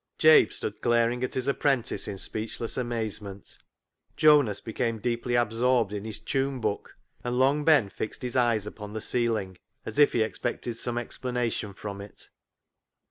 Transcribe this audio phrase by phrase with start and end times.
[0.17, 3.59] Jabe stood glar ing at his apprentice in speechless amazement.
[4.17, 8.93] Jonas became deeply absorbed in his tune book, and Long Ben fixed his eyes upon
[8.93, 12.29] the ceiling as if he expected some explanation from it.